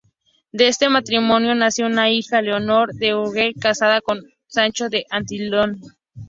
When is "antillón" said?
5.11-5.79